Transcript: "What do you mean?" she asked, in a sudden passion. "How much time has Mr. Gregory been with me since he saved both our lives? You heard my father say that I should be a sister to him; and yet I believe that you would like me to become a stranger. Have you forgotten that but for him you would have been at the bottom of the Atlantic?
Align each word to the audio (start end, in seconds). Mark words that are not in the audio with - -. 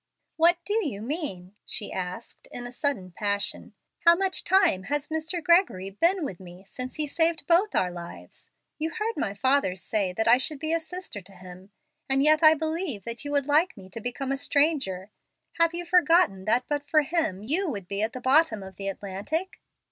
"What 0.35 0.57
do 0.65 0.83
you 0.83 0.99
mean?" 0.99 1.53
she 1.63 1.91
asked, 1.93 2.47
in 2.51 2.65
a 2.65 2.71
sudden 2.71 3.11
passion. 3.11 3.75
"How 3.99 4.15
much 4.15 4.43
time 4.43 4.85
has 4.85 5.09
Mr. 5.09 5.43
Gregory 5.43 5.91
been 5.91 6.25
with 6.25 6.39
me 6.39 6.63
since 6.65 6.95
he 6.95 7.05
saved 7.05 7.45
both 7.45 7.75
our 7.75 7.91
lives? 7.91 8.49
You 8.79 8.89
heard 8.89 9.15
my 9.15 9.35
father 9.35 9.75
say 9.75 10.11
that 10.13 10.27
I 10.27 10.39
should 10.39 10.57
be 10.57 10.73
a 10.73 10.79
sister 10.79 11.21
to 11.21 11.33
him; 11.33 11.69
and 12.09 12.23
yet 12.23 12.41
I 12.41 12.55
believe 12.55 13.03
that 13.03 13.23
you 13.23 13.31
would 13.33 13.45
like 13.45 13.77
me 13.77 13.91
to 13.91 14.01
become 14.01 14.31
a 14.31 14.37
stranger. 14.37 15.11
Have 15.59 15.75
you 15.75 15.85
forgotten 15.85 16.45
that 16.45 16.63
but 16.67 16.89
for 16.89 17.03
him 17.03 17.43
you 17.43 17.69
would 17.69 17.83
have 17.83 17.87
been 17.89 18.03
at 18.05 18.13
the 18.13 18.21
bottom 18.21 18.63
of 18.63 18.77
the 18.77 18.87
Atlantic? 18.87 19.59